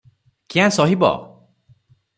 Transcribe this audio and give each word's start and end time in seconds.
କ୍ୟାଁ 0.53 0.69
ସହିବ? 0.79 1.13